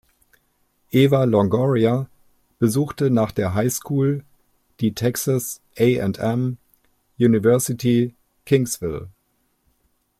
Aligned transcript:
Eva 0.89 1.25
Longoria 1.25 2.09
besuchte 2.57 3.11
nach 3.11 3.31
der 3.31 3.53
High 3.53 3.71
School 3.71 4.23
die 4.79 4.95
Texas 4.95 5.61
A&M 5.77 6.57
University-Kingsville. 7.19 9.11